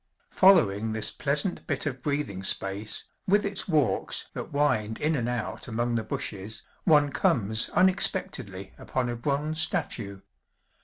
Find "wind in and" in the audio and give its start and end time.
4.51-5.29